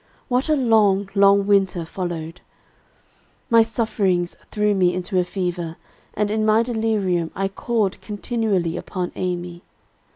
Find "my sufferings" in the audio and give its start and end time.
3.51-4.35